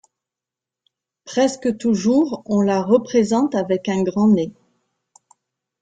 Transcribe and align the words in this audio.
Presque 1.25 1.77
toujours 1.77 2.41
on 2.47 2.61
la 2.61 2.81
représente 2.81 3.53
avec 3.53 3.87
un 3.87 4.01
grand 4.01 4.29
nez. 4.29 4.51